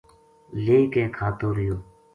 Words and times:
لے 0.63 0.77
کے 0.93 1.03
کھاتو 1.15 1.47
رہیو 1.55 1.75